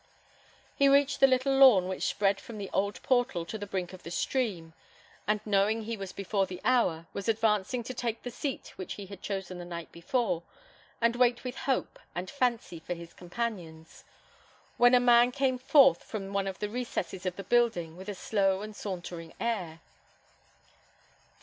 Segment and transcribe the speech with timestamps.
[0.75, 4.01] He reached the little lawn which spread from the old portal to the brink of
[4.01, 4.73] the stream,
[5.27, 9.05] and knowing he was before the hour, was advancing to take the seat which he
[9.05, 10.41] had chosen the night before,
[11.01, 14.03] and wait with hope and fancy for his companions,
[14.77, 18.15] when a man came forth from one of the recesses of the building, with a
[18.15, 19.81] slow and sauntering air.